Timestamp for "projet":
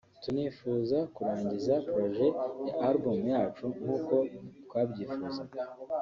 1.89-2.35